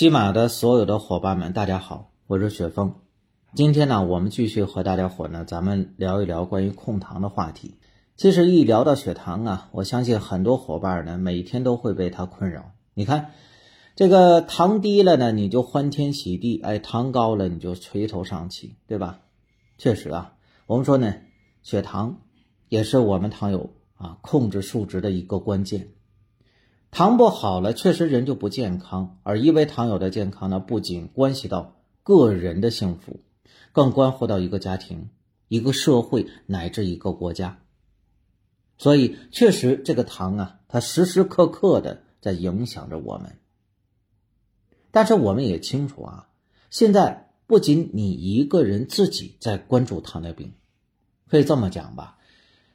[0.00, 2.94] 喜马的所有的伙伴们，大家好，我是雪峰。
[3.52, 7.74] 今天呢，我们继续和大家伙呢，咱们聊一聊关于控糖的话题。
[8.16, 12.72] 其实一聊到血糖啊，我相信很多伙伴呢，每天都会被它困扰。
[12.94, 13.32] 你看，
[13.94, 19.20] 这个糖低了呢，你就欢天喜地；哎，糖高了，你就垂头丧气，对吧？
[19.76, 20.32] 确实啊，
[20.66, 21.14] 我们说呢，
[21.62, 22.22] 血糖
[22.70, 25.88] 也是我们糖友啊控制数值的一个关键。
[26.90, 29.18] 糖不好了，确实人就不健康。
[29.22, 33.20] 而因为糖友的健康呢，不仅关系到个人的幸福，
[33.72, 35.10] 更关乎到一个家庭、
[35.48, 37.60] 一个社会乃至一个国家。
[38.76, 43.38] 所以，确实这个糖啊，它时时刻刻的在影响着我们。
[44.90, 46.28] 但是我们也清楚啊，
[46.70, 50.54] 现在不仅你一个人自己在关注糖尿病，
[51.28, 52.18] 可以这么讲吧，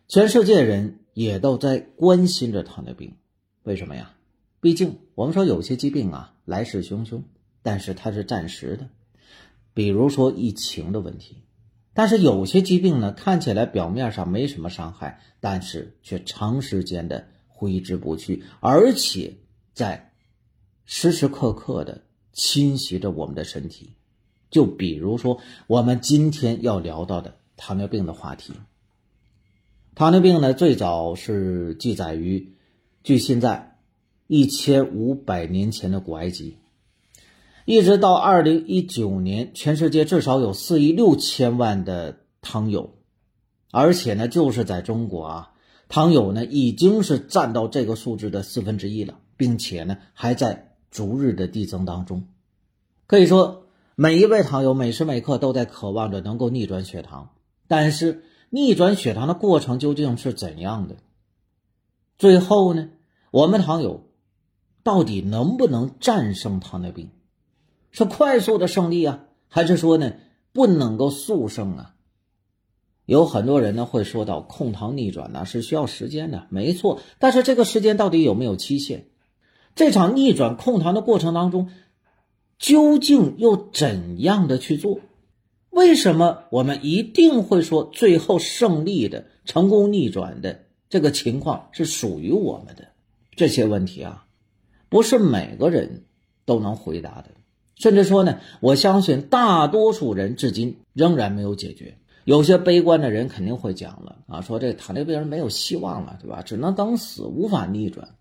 [0.07, 3.17] 全世界人也都在关心着糖尿病。
[3.65, 4.13] 为什么呀？
[4.61, 7.23] 毕竟我们说有些疾病啊来势汹汹，
[7.63, 8.89] 但是它是暂时的，
[9.73, 11.37] 比如说疫情的问题。
[11.95, 19.37] 但是有些疾病呢，看起来表面上没什么伤害，但是却长时间的挥之不去，而且
[19.73, 20.11] 在
[20.85, 22.03] 时时刻刻的
[22.33, 23.93] 侵袭着我们的身体。
[24.51, 28.53] 就比如说我们今天要聊到的糖尿病的话题。
[29.95, 32.54] 糖尿病呢，最早是记载于。
[33.05, 33.77] 距现在
[34.25, 36.57] 一千五百年前的古埃及，
[37.63, 42.95] 一直到二零一九年，全世界至少有四亿六千万的糖友，
[43.71, 45.51] 而且呢，就是在中国啊，
[45.87, 52.27] 糖友呢已经是占到这个数字的四分之一了，并且呢还在逐日的递增当中。
[53.05, 57.35] 可以说，每一位糖友每时每刻都在渴望着能够逆转血糖，
[57.67, 60.95] 但是逆转血糖的过程究竟是怎样的？
[62.17, 62.89] 最后呢？
[63.35, 64.05] 我们糖友
[64.81, 67.09] 到底能不能战胜糖尿病？
[67.91, 70.13] 是快速的胜利啊，还是说呢
[70.53, 71.95] 不能够速胜啊？
[73.05, 77.01] 有很多人呢会说到控糖逆转呢是需要时间的，没错。
[77.19, 79.07] 但是这个时间到底有没有期限？
[79.75, 81.69] 这场逆转控糖的过程当中，
[82.57, 85.01] 究竟又怎样的去做？
[85.71, 92.94] 为什么我们一定会说最后胜利的、成功逆转的这个情况是属于我们的？
[93.35, 94.25] 这些问题啊，
[94.89, 96.05] 不是每个人
[96.45, 97.31] 都能回答的，
[97.75, 101.97] 甚至说呢，我相信大多数人至今仍然没有解决。
[102.23, 106.41] 有些悲观的人肯定会讲了啊，说这糖尿病人没有希望了，对吧？
[106.41, 108.15] 只能等死，无法逆转。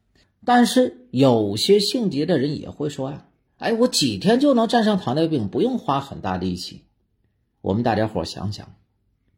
[0.44, 3.26] 但是有些性急的人也会说呀，
[3.56, 6.82] 哎，我几天就能战胜糖尿病，不用花很大力气。
[7.62, 8.74] 我们大家伙想想，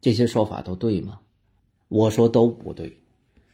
[0.01, 1.19] 这些说法都对吗？
[1.87, 2.99] 我说都不对。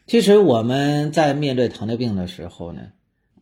[0.06, 2.92] 其实我们在面对糖尿病的时候呢，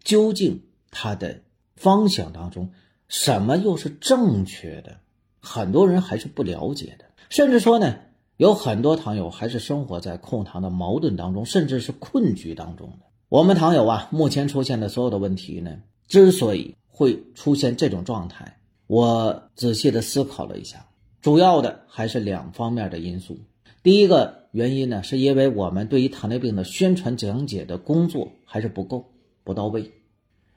[0.05, 1.41] 究竟它的
[1.75, 2.71] 方向当中
[3.09, 4.99] 什么又是正确的？
[5.41, 7.97] 很多人还是不了解的，甚至说呢，
[8.37, 13.07] 有很多糖友还是生活在控糖的矛盾当中，甚至是困局当中的。
[13.29, 20.87] 我们糖友啊，目前出现的所有的问题呢，之所以会出现这种状态，我仔细的思考了一下，
[21.21, 23.37] 主要的还是两方面的因素。
[23.83, 29.13] 第一个原因呢，是因为我们对于糖尿病的宣传讲解的工作还是不够
[29.43, 29.91] 不到位。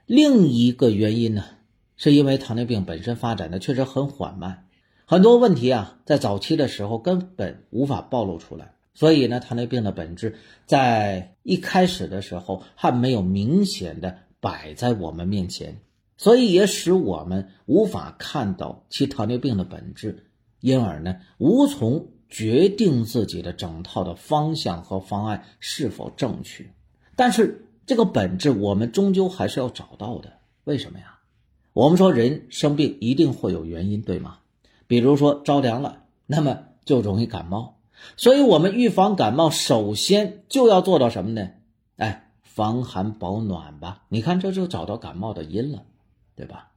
[0.05, 1.43] 另一个原因呢，
[1.97, 4.67] 是因为糖尿病本身发展的确实很缓慢，
[5.07, 10.35] 很多问题啊，在早期的时候根本无法暴露出来，所以呢，糖尿病的本质
[10.67, 15.81] 在一开始的时候还没有明显的摆在我们面前，
[16.15, 20.27] 所以也使我们无法看到其糖尿病的本质，
[20.59, 22.09] 因而呢，无从。
[22.29, 26.65] 决定自己的整套的方向和方案是否正确，
[27.15, 30.33] 但是这个本质我们终究还是要找到的。
[30.63, 31.19] 为什么呀？
[31.73, 34.39] 我们说人生病一定会有原因，对吗？
[34.87, 37.77] 比如说着凉了，那么就容易感冒，
[38.17, 41.49] 所以我们预防感冒，首先就要做到什么呢？
[41.97, 44.03] 哎，防寒保暖吧。
[44.09, 45.83] 你看，这就找到感冒的因了，
[46.35, 46.71] 对吧？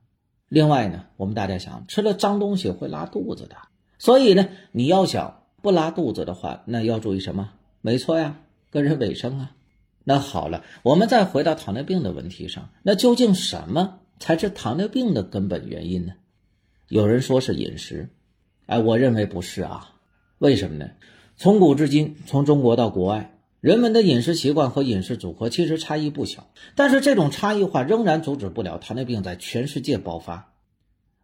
[0.48, 3.56] 另外呢，我们大家想，吃了脏东西会拉肚子的。
[3.98, 5.37] 所以呢，你要想
[5.68, 7.50] 不拉肚子的话，那要注意什么？
[7.82, 9.54] 没错呀，个人卫生啊。
[10.02, 16.14] 那好了，我们再回到糖尿病的问题上，那究竟什么才是糖尿病的根本原因呢？
[16.88, 18.08] 有人说是饮食，
[18.64, 19.92] 哎，我认为不是啊。
[20.38, 20.92] 为什么呢？
[21.36, 30.54] 从古至今，从中国到国外，人们的饮食习惯和饮食组合其实差异不小，但是这种差异化仍然阻止不了糖尿病在全世界爆发。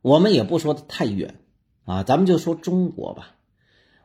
[0.03, 1.37] 我们也不说的太远。
[1.87, 3.34] 啊，咱们就说中国吧，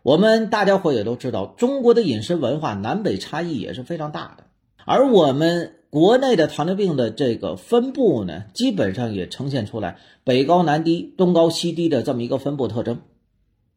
[0.09, 4.45] 我们大家伙也都知道，中国的饮食文化南北差异也是非常大的。
[4.83, 13.01] 而我们国内的糖尿病的这个分布呢，基本上也呈现出来北高南低、东高西低的这么一个分布特征。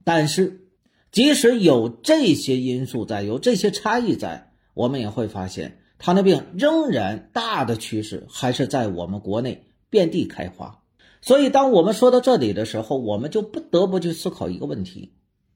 [0.04, 0.62] 但是，
[1.10, 10.78] 即使有这些因素在，有这些差异在，我们也会发现，糖尿病仍然大的趋势还是在我们国内遍地开花。
[11.20, 15.12] 所以，当我们说到这里的时候，我们就不得不去思考一个问题：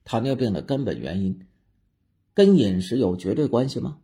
[0.07, 1.47] 糖尿病的根本原因
[2.33, 3.99] 跟饮食有绝对关系吗？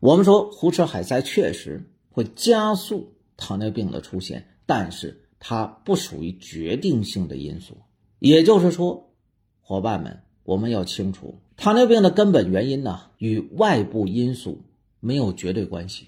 [0.00, 7.76] 我们说胡吃海塞确实会加速糖尿病的出现，但是它不属于决定性的因素。
[8.20, 9.12] 也就是说，
[9.60, 14.64] 伙伴们，我们要清楚，糖尿病的根本原因呢，与外部因素
[15.00, 16.06] 没有绝对关系，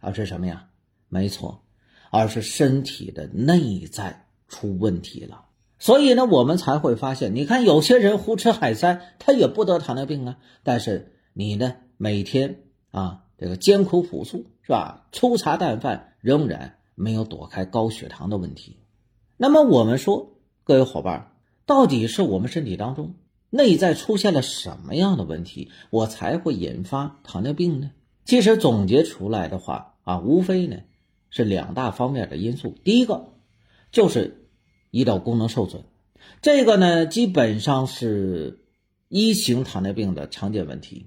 [0.00, 0.70] 而是什么呀？
[1.08, 1.60] 没错。
[2.10, 5.43] 而是身体的内在出问题了，
[5.84, 10.38] 所以呢，我们才会发现，你看有些人胡吃海塞，他也不得糖尿病啊。
[10.62, 15.06] 但是你呢，每天啊，这个艰苦朴素是吧？
[15.12, 18.78] 粗茶淡饭，仍然没有躲开高血糖的问题。
[19.36, 21.32] 那么我们说，各位伙伴，
[21.66, 23.16] 到底是我们身体当中
[23.50, 27.90] 内在出现了什么样的问题，我才会引发糖尿病呢？
[28.24, 30.78] 其实总结出来的话啊，无非呢。
[31.28, 33.34] 是两大方面的因素，第一个
[33.92, 34.43] 就是
[34.94, 35.82] 胰岛功能受损，
[36.40, 38.60] 这个呢基本上是
[39.08, 41.06] 一型糖尿病的常见问题，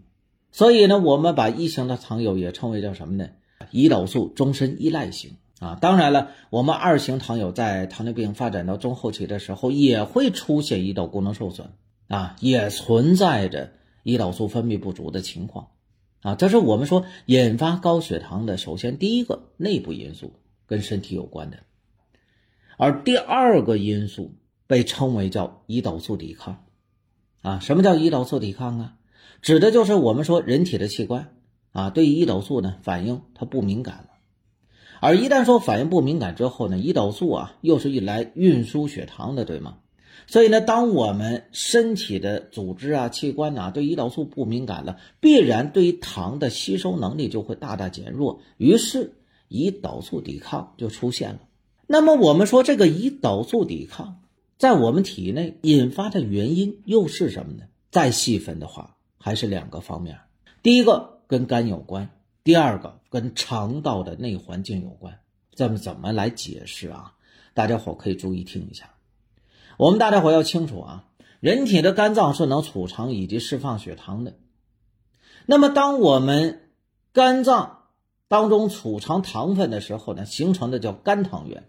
[0.52, 3.30] 所以呢我们把一型的糖友也称为叫什么呢？
[3.72, 5.78] 胰岛素终身依赖型啊。
[5.80, 11.70] 当然了，我们二型糖友在糖尿病发展到中后期的时候也会出现胰岛功能受损
[12.10, 13.72] 啊，也存在着
[14.04, 15.70] 胰岛素分泌不足的情况。
[16.24, 20.34] 啊，这是我们说引发高血糖的，首先第一个内部因素
[20.66, 21.60] 跟身体有关的，
[22.78, 24.36] 而第二个因素
[24.68, 26.64] 被称为叫胰岛素抵抗。
[27.42, 28.94] 啊，什么叫胰岛素抵抗啊？
[29.42, 31.36] 指的就是我们说人体的器官
[31.72, 34.10] 啊，对胰岛素呢反应它不敏感了，
[35.00, 39.78] 而一旦说反应不敏感之后呢，胰岛素啊又是用来运输血糖的，对吗？
[40.26, 49.14] 所以呢，当我们身体的组织啊、器官呐对胰岛素不敏感了，必然对于糖的吸收能力就会大大减弱，于是
[49.48, 51.40] 胰岛素抵抗就出现了。
[51.88, 54.22] 那么我们说这个胰岛素抵抗
[54.58, 57.64] 在我们体内引发的原因又是什么呢？
[57.90, 60.20] 再细分的话，还是两个方面：
[60.62, 62.10] 第一个跟肝有关，
[62.44, 65.20] 第二个跟肠道的内环境有关。
[65.56, 67.14] 这么怎么来解释啊？
[67.54, 68.92] 大家伙可以注意听一下。
[69.78, 71.06] 我们大家伙要清楚啊，
[71.40, 74.34] 人体的肝脏是能储藏以及释放血糖的。
[75.46, 76.70] 那么，当我们
[77.14, 77.86] 肝脏
[78.28, 81.64] 当中储藏糖分的时候呢，形成的叫肝糖原。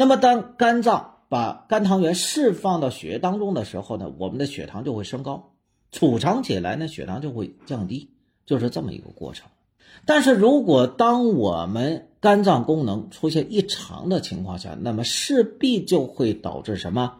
[0.00, 5.52] 那么，当肝脏把肝糖原释放到血液当中的时候呢，我们的血糖就会升高，
[5.92, 8.08] 储藏起来呢，血糖就会降低，
[8.46, 9.50] 就是这么一个过程。
[10.06, 17.18] 但是如果当我们肝脏功能出现异常的情况下，那么势必就会导致什么？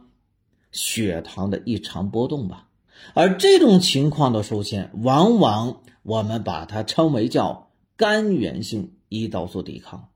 [0.72, 2.68] 血糖的异常波动吧。
[3.12, 7.68] 而这种情况的出现，往往我们把它称为叫
[7.98, 10.08] 肝源性胰岛素抵抗。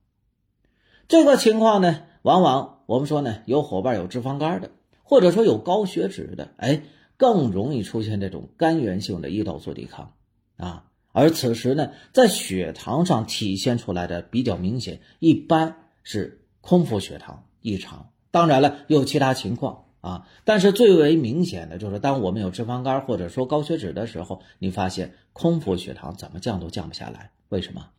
[1.08, 4.70] 这个情况呢，往往我们说呢，有伙伴有脂肪肝的，
[5.02, 6.80] 或者说有高血脂的，哎，
[7.18, 10.14] 更容易出现这种肝源性的胰岛素抵抗
[10.56, 10.86] 啊。
[11.12, 18.08] 而此时呢，在血糖上体现出来的比较明显，一般是空腹血糖异常。
[18.30, 27.32] 当然了，有其他情况啊，但是最为明显的就是，当我们有脂肪肝或者说高血脂的时候，你发现空腹血糖怎么降都降不下来。
[27.50, 27.90] 为什么？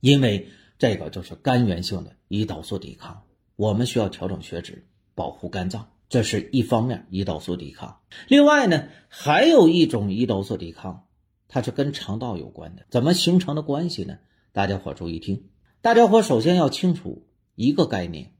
[0.00, 3.22] 因为这个就是肝源性的胰岛素抵抗，
[3.56, 8.00] 我们需要调整血脂，保护肝脏，这是一方面胰岛素抵抗。
[8.28, 11.04] 另外呢，还有一种胰岛素抵抗。
[11.50, 14.18] 它是跟肠道有关的，怎么形成的关系呢？
[14.52, 15.44] 大家伙注意听，
[15.80, 18.34] 大家伙首先要清楚一个概念：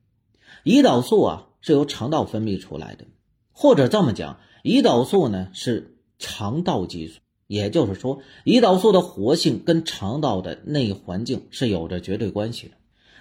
[0.63, 3.07] 胰岛素啊是由肠道分泌出来的，
[3.51, 12.75] 或者这么讲，胰岛素呢是肠道激素，也就是说，胰岛素的活性跟肠道的内环境是有着绝对关系的。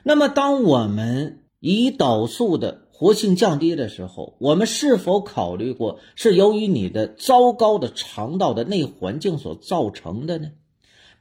[0.03, 10.51] 那么，当我们胰岛素的活性降低的时候，我们是否考虑过是由于你的糟糕的肠道的内环境所造成的呢？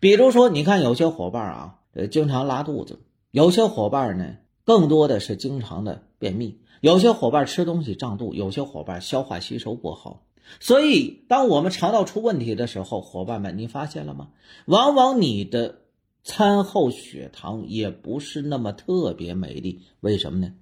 [0.01, 2.97] 比如说，你看有些伙伴啊，呃，经常拉肚子；
[3.31, 10.26] 有些伙伴呢，更多的是经常的便秘；有些伙伴吃东西胀肚；有些伙伴消化吸收不好。
[10.61, 14.29] 所以，当我们肠道出问题的时候，伙伴们，你发现了吗？
[14.65, 15.81] 往往你的
[16.23, 20.55] 餐后血糖也不是那么特别美丽，为什么呢？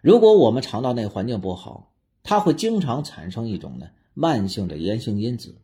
[0.00, 5.56] 如果我们肠道内环境不好，它会经常产生一种呢慢性的炎性因子，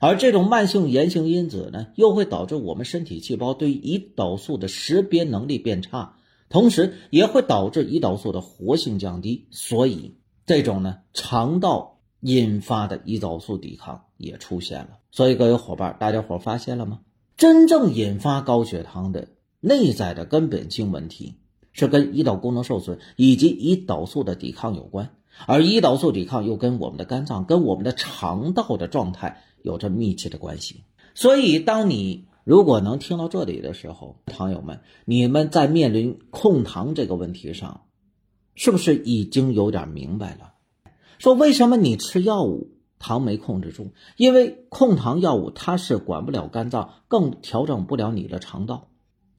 [0.00, 6.16] 而这种慢性炎性因子呢，又会导致我们身体细胞对胰岛素的识别能力变差，
[6.48, 9.46] 同时也会导致胰岛素的活性降低。
[9.50, 14.98] 所以，这种呢，肠道引发的胰岛素抵抗也出现了。
[15.10, 17.00] 所以，各位伙伴，大家伙发现了吗？
[17.36, 19.28] 真正引发高血糖的
[19.60, 21.36] 内在的根本性问题，
[21.72, 25.10] 是跟胰岛功能受损以及胰岛素的抵抗有关。
[25.46, 30.84] 而胰岛素抵抗又跟我们的肝脏、跟我们的肠道的状态有着密切的关系。
[31.14, 37.82] 所以，当你如果能听到这里的时候，朋友们，你们在面临控糖这个问题上，
[38.54, 40.54] 是不是已经有点明白了？
[41.20, 43.92] 说为什么你吃药物糖没控制住？
[44.16, 48.88] 因为控糖药物它是管不了肝脏，更调整不了你的肠道。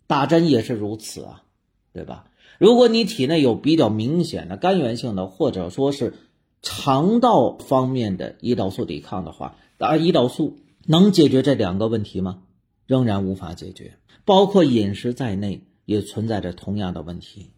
[0.05, 1.43] 打针也是如此啊，
[1.91, 2.27] 对吧？
[2.59, 6.13] 如果你体内有比较明显的肝源性的，或者说是
[6.61, 12.43] 肠道方面的胰岛素抵抗的话，打胰岛素能解决这两个问题吗？
[12.85, 17.49] 仍然无法解决，包括饮食在内也存在着同样的问题。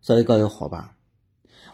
[0.00, 0.96] 所以各位伙伴，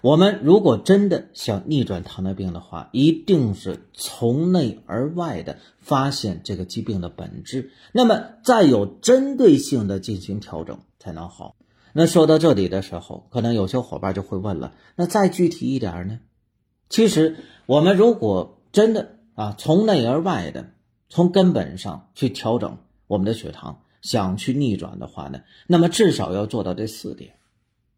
[0.01, 11.57] 我们如果真的想逆转糖尿病的话，一定是从内而外的发现这个疾病的本质，那么再有针对性的进行调整才能好。
[11.93, 16.21] 那说到这里的时候，可能有些伙伴就会问了：那再具体一点呢？
[16.89, 17.37] 其实，
[17.67, 20.71] 我们如果真的啊，从内而外的，
[21.09, 22.79] 从根本上去调整
[23.09, 27.35] 我们的血糖，想去逆转的话呢，那么至少要做到这四点。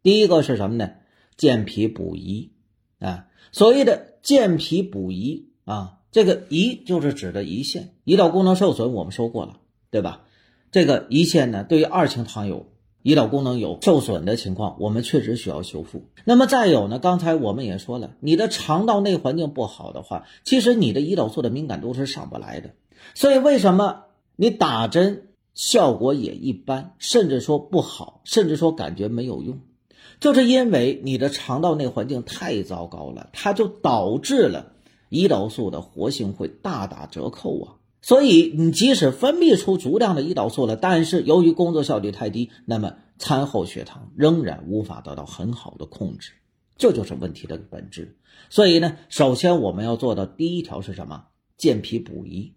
[0.03, 0.93] 第一个是什么呢？
[1.41, 2.51] 健脾补胰
[2.99, 3.29] 啊。
[3.51, 9.57] 所谓的健脾补胰啊，这个胰就是指的胰腺，胰岛功能受损，我们说过了，
[9.91, 10.25] 对吧？
[10.71, 12.67] 这个胰腺呢，对于二型糖友。
[13.03, 16.11] 胰岛功能有受损的情况，我们确实需要修复。
[16.27, 16.99] 那么再有呢？
[16.99, 22.73] 刚才我们也说了，你的肠道内环境不好的话，其实你的胰岛素的敏感度是上不来的。
[23.15, 24.03] 所以为什么
[24.37, 29.61] 你打针效果也一般，甚至说不好，甚至说感觉没有用，
[30.21, 34.73] 就是因为你的肠道内环境太糟糕了，它就导致了
[35.09, 37.75] 胰岛素的活性会大打折扣啊。
[38.03, 46.33] 所以，你即使分泌出足量的胰岛素了，但是由于工作效率太低，那么餐后血糖仍然无法得到很好的控制，
[46.79, 48.17] 这就是问题的本质。
[48.49, 51.25] 所以呢，首先我们要做到第一条是什么？
[51.59, 52.55] 健脾补益。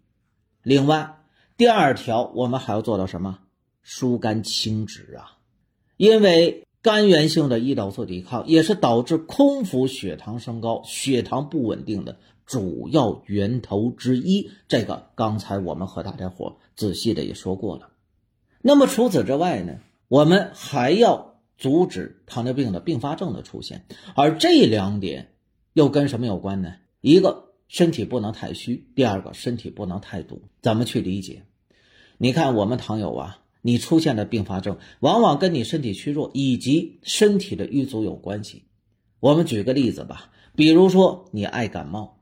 [0.64, 1.18] 另外，
[1.58, 3.40] 第二条我们还要做到什么？
[3.82, 5.40] 疏肝清脂啊，
[5.98, 12.18] 因为肝源性的胰岛素抵抗也是导致空腹血糖升高、血糖不稳定的。
[12.46, 17.92] 主要源头之一，这个刚才我们和大家伙仔细的也说过了。
[18.62, 25.32] 那么除此之外呢，我们还要阻止糖尿病的并发症的出现，而这两点
[25.72, 26.76] 又跟什么有关呢？
[27.00, 30.42] 一个身体不能太虚，第二个身体不能太堵。
[30.62, 31.44] 怎么去理解？
[32.18, 38.66] 你看我们糖友啊，你出现的并发症往往跟你身体虚弱以及身体的瘀阻有关系。
[39.20, 42.20] 我们举个例子吧，比如说你爱感冒。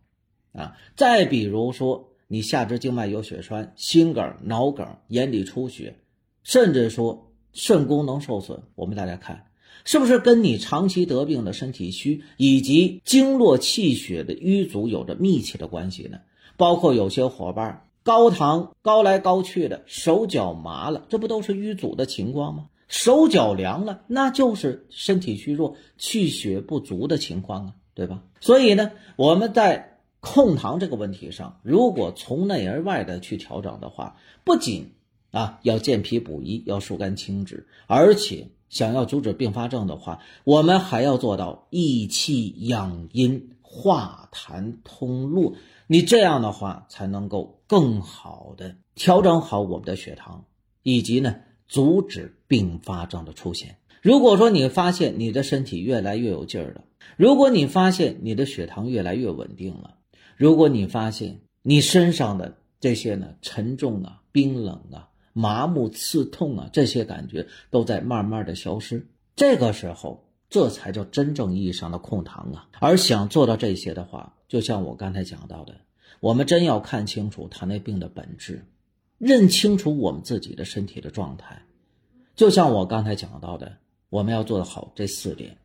[0.53, 5.95] 啊，再比如说，你下肢静脉有血栓、心梗、脑梗、眼底出血，
[6.43, 9.45] 甚至说肾功能受损，我们大家看，
[9.85, 16.19] 是不是跟你长期得病的身体虚以及经络气血的瘀阻有着密切的关系呢？
[16.57, 22.67] 包括有些伙伴高糖高来高去的，手脚麻了，这不都是瘀阻的情况吗？
[22.87, 28.23] 手脚凉了，那就是身体虚弱、气血不足的情况啊，对吧？
[28.41, 34.91] 所以呢，我们在控糖这个问题上，如果从内而外的去调整的话，不仅
[35.31, 45.53] 啊要健脾补益，要疏肝清脂，而且想要阻止并发症的话，我们还要做到益气养阴、化痰通络。
[45.87, 50.43] 你这样的话，才能够更好的调整好我们的血糖，
[50.83, 51.37] 以及呢
[51.69, 53.77] 阻止并发症的出现。
[54.01, 56.83] 如果说你发现你的身体越来越有劲儿了，
[57.15, 59.95] 如果你发现你的血糖越来越稳定了，
[60.35, 72.69] 如果你发现你身上的这些呢沉重啊、冰冷啊、麻木、刺痛啊这些感觉都在慢慢的消失，这个时候这才叫真正意义上的控糖啊。
[72.79, 75.75] 而想做到这些的话，就像我刚才讲到的，
[76.19, 78.63] 我们真要看清楚糖尿病的本质，
[79.17, 81.63] 认清楚我们自己的身体的状态。
[82.35, 83.77] 就像我刚才讲到的，
[84.09, 85.57] 我们要做好这四点：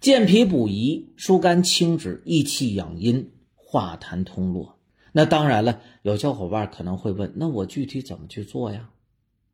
[0.00, 3.32] 健脾补益、疏肝清脂、益气养阴。
[3.70, 4.78] 化痰通络，
[5.12, 5.82] 那当然了。
[6.00, 8.88] 有小伙伴可能会问：那我具体怎么去做呀？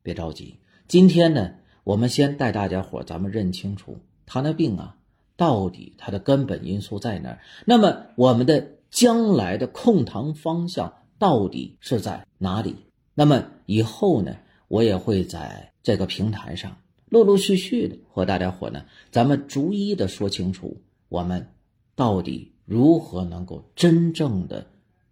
[0.05, 4.97] 别着急，今天呢，我们先带大家伙咱们认清楚糖尿病啊，
[5.37, 7.39] 到底它的根本因素在哪儿？
[7.67, 12.77] 那么我们的将来的控糖方向到底是在哪里。
[13.15, 14.37] 那么以后呢，
[14.69, 16.77] 我也会在这个平台上
[17.09, 21.49] 陆陆续续的和大家伙呢，咱们逐一的说清楚，我们
[21.95, 24.67] 到底如何能够真正的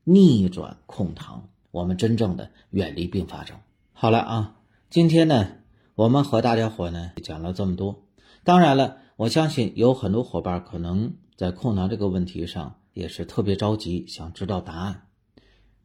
[0.04, 3.57] 逆转控糖，我们真正的远离并发症。
[3.92, 4.57] 好了啊，
[4.90, 5.49] 今天呢，
[5.95, 8.02] 我们和大家伙呢讲了这么多。
[8.42, 15.07] 当然了，我相信有很多伙伴可能在控糖这个问题上也是特别着急，想知道答案。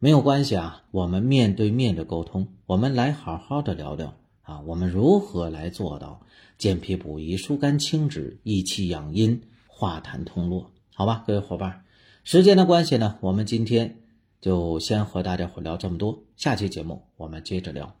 [0.00, 6.20] 没有关系啊，我们面对面的沟通，我们来好好的聊聊啊，我们如何来做到
[6.58, 10.72] 健脾补益、疏肝清脂、益气养阴、化痰通络？
[10.92, 11.84] 好吧，各位伙伴，
[12.24, 13.98] 时间的关系呢，我们今天
[14.40, 17.94] 就先和大家伙聊这么多，下期节目我们接着聊。